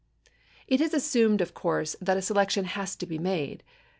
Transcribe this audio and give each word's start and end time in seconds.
It 0.65 0.81
is 0.81 0.95
assumed, 0.95 1.41
of 1.41 1.53
course, 1.53 1.95
that 2.01 2.17
a 2.17 2.23
selection 2.23 2.65
has 2.65 2.95
to 2.95 3.05
be 3.05 3.19
made. 3.19 3.61